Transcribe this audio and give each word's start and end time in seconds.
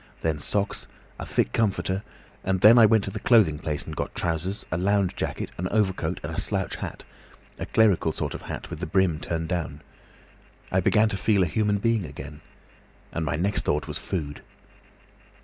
Then 0.21 0.39
socks, 0.39 0.87
a 1.19 1.27
thick 1.27 1.53
comforter, 1.53 2.01
and 2.43 2.61
then 2.61 2.79
I 2.79 2.87
went 2.87 3.03
to 3.03 3.11
the 3.11 3.19
clothing 3.19 3.59
place 3.59 3.83
and 3.85 3.95
got 3.95 4.15
trousers, 4.15 4.65
a 4.71 4.77
lounge 4.79 5.15
jacket, 5.15 5.51
an 5.59 5.67
overcoat 5.69 6.19
and 6.23 6.35
a 6.35 6.39
slouch 6.41 6.77
hat—a 6.77 7.67
clerical 7.67 8.11
sort 8.11 8.33
of 8.33 8.41
hat 8.41 8.71
with 8.71 8.79
the 8.79 8.87
brim 8.87 9.19
turned 9.19 9.49
down. 9.49 9.83
I 10.71 10.81
began 10.81 11.09
to 11.09 11.17
feel 11.17 11.43
a 11.43 11.45
human 11.45 11.77
being 11.77 12.03
again, 12.03 12.41
and 13.11 13.23
my 13.23 13.35
next 13.35 13.63
thought 13.63 13.87
was 13.87 13.99
food. 13.99 14.41